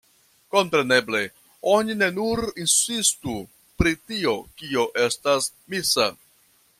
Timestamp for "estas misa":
5.07-6.09